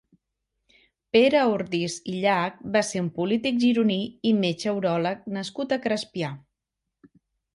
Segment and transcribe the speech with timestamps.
[1.15, 6.33] Pere Ordis i Llach va ser un polític gironí i metge uròleg nascut a Crespià.